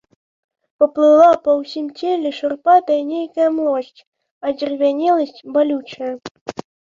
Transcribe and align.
Паплыла 0.83 1.27
па 1.47 1.51
ўсім 1.59 1.85
целе 1.99 2.31
шурпатая 2.37 2.97
нейкая 3.11 3.49
млосць, 3.59 4.01
адзервянеласць 4.51 5.45
балючая. 5.59 6.11